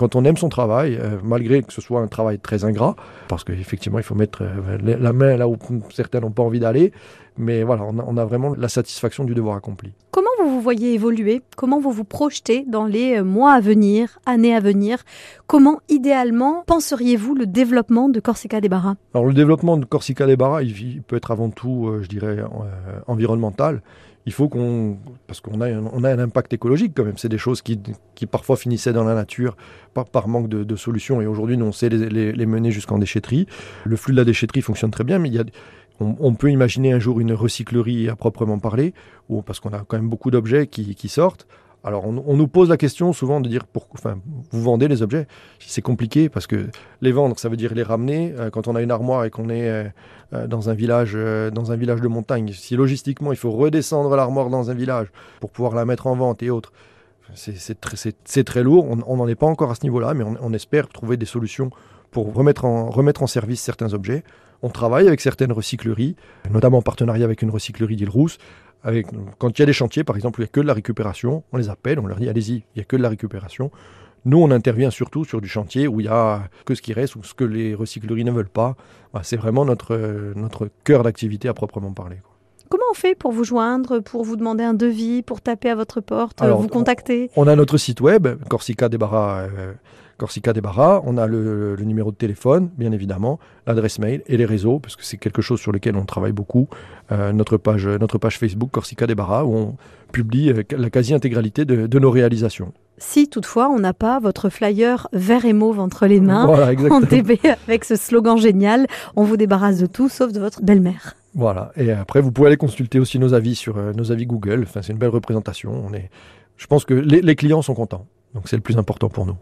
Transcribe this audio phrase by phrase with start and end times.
[0.00, 2.96] quand on aime son travail, euh, malgré que ce soit un travail très ingrat,
[3.28, 5.58] parce qu'effectivement, il faut mettre euh, la main là où
[5.90, 6.92] certains n'ont pas envie d'aller,
[7.36, 9.92] mais voilà, on a, on a, vraiment la satisfaction du devoir accompli.
[10.10, 11.40] Comment vous vous voyez évoluer?
[11.56, 15.04] Comment vous vous projetez dans les euh, mois à venir, années à venir?
[15.46, 18.96] Comment, idéalement, penseriez-vous le développement de Corsica des Barras?
[19.14, 22.38] Alors, le développement de Corsica des Barras, il, peut être avant tout, euh, je dirais,
[22.38, 23.82] euh, environnemental
[24.26, 24.98] il faut qu'on.
[25.26, 27.16] Parce qu'on a, on a un impact écologique quand même.
[27.16, 27.80] C'est des choses qui,
[28.14, 29.56] qui, parfois finissaient dans la nature
[29.94, 31.22] par, manque de, de, solutions.
[31.22, 33.46] Et aujourd'hui, nous, on sait les, les, les mener jusqu'en déchetterie.
[33.84, 35.44] Le flux de la déchetterie fonctionne très bien, mais il y a,
[36.00, 38.94] on, peut imaginer un jour une recyclerie à proprement parler,
[39.28, 41.46] ou parce qu'on a quand même beaucoup d'objets qui, sortent.
[41.84, 44.18] Alors, on, nous pose la question souvent de dire, pour, enfin,
[44.50, 45.26] vous vendez les objets
[45.58, 46.68] C'est compliqué parce que
[47.00, 48.34] les vendre, ça veut dire les ramener.
[48.38, 49.90] Euh, quand on a une armoire et qu'on est
[50.32, 54.14] euh, dans un village, euh, dans un village de montagne, si logistiquement il faut redescendre
[54.14, 55.08] l'armoire dans un village
[55.40, 56.72] pour pouvoir la mettre en vente et autres,
[57.34, 58.86] c'est très, lourd.
[59.06, 61.70] On n'en est pas encore à ce niveau-là, mais on, espère trouver des solutions
[62.10, 64.24] pour remettre en service certains objets.
[64.62, 66.16] On travaille avec certaines recycleries,
[66.50, 68.38] notamment en partenariat avec une recyclerie d'Île-Rousse,
[69.38, 70.74] quand il y a des chantiers, par exemple, où il n'y a que de la
[70.74, 73.70] récupération, on les appelle, on leur dit allez-y, il n'y a que de la récupération.
[74.24, 77.16] Nous, on intervient surtout sur du chantier où il n'y a que ce qui reste
[77.16, 78.76] ou ce que les recycleries ne veulent pas.
[79.22, 79.96] C'est vraiment notre,
[80.36, 82.16] notre cœur d'activité à proprement parler.
[82.70, 86.00] Comment on fait pour vous joindre, pour vous demander un devis, pour taper à votre
[86.00, 87.28] porte, Alors, vous contacter?
[87.34, 89.40] On a notre site web, Corsica Débarras.
[89.40, 89.72] Euh,
[90.18, 94.44] Corsica Débarras, on a le, le, numéro de téléphone, bien évidemment, l'adresse mail et les
[94.44, 96.68] réseaux, parce que c'est quelque chose sur lequel on travaille beaucoup.
[97.10, 99.76] Euh, notre, page, notre page Facebook Corsica Débarras, où on
[100.12, 102.72] publie la quasi-intégralité de, de, nos réalisations.
[102.98, 107.00] Si toutefois on n'a pas votre flyer vert et mauve entre les mains, voilà, en
[107.00, 111.16] DB avec ce slogan génial, on vous débarrasse de tout sauf de votre belle-mère.
[111.34, 114.64] Voilà, et après vous pouvez aller consulter aussi nos avis sur euh, nos avis Google,
[114.64, 115.70] enfin, c'est une belle représentation.
[115.72, 116.10] On est...
[116.56, 119.36] Je pense que les, les clients sont contents, donc c'est le plus important pour nous.